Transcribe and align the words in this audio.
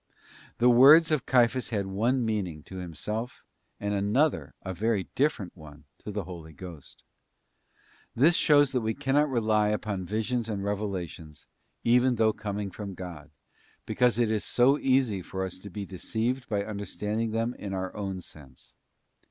'§The 0.57 0.67
words 0.67 1.11
of 1.11 1.27
Caiphas 1.27 1.69
had 1.69 1.85
one 1.85 2.25
meaning 2.25 2.63
to 2.63 2.77
himself, 2.77 3.43
and 3.79 3.93
another, 3.93 4.55
a 4.63 4.73
very 4.73 5.09
different 5.13 5.55
one, 5.55 5.83
to 5.99 6.09
the 6.09 6.23
Holy 6.23 6.53
Ghost. 6.53 7.03
This 8.15 8.33
shows 8.33 8.69
us 8.69 8.73
that 8.73 8.81
we 8.81 8.95
cannot 8.95 9.29
rely 9.29 9.69
upon 9.69 10.07
visions 10.07 10.49
and 10.49 10.63
revela 10.63 11.07
tions, 11.07 11.45
even 11.83 12.15
though 12.15 12.33
coming 12.33 12.71
from 12.71 12.95
God, 12.95 13.29
because 13.85 14.17
it 14.17 14.31
is 14.31 14.43
so 14.43 14.79
easy 14.79 15.21
for 15.21 15.45
us 15.45 15.59
to 15.59 15.69
be 15.69 15.85
deceived 15.85 16.49
by 16.49 16.63
understanding 16.63 17.29
them 17.29 17.53
in 17.59 17.71
our 17.71 17.95
own 17.95 18.21
sense. 18.21 18.73